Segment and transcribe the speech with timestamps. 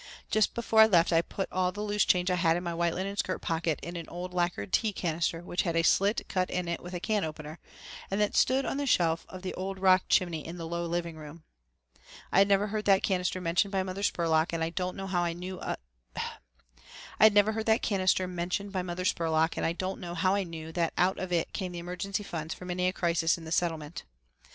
[0.31, 2.95] Just before I left I put all the loose change I had in my white
[2.95, 6.77] linen skirt pocket in an old lacquered tea canister which had a slit in it
[6.79, 7.59] cut with a can opener,
[8.09, 11.17] and that stood on the shelf of the old rock chimney in the low living
[11.17, 11.43] room.
[12.31, 15.23] I had never heard that canister mentioned by Mother Spurlock and I don't know how
[15.23, 16.33] I knew that
[20.97, 24.03] out of it came the emergency funds for many a crisis in the Settlement.